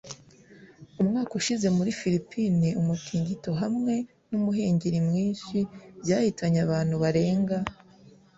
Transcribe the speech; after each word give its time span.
Umwaka 1.01 1.31
ushize 1.39 1.67
muri 1.77 1.91
Filipine 1.99 2.67
umutingito 2.81 3.51
hamwe 3.61 3.93
numuhengeri 4.29 4.99
mwinshi 5.07 5.57
byahitanye 6.01 6.59
abantu 6.65 6.95
barenga 7.03 7.57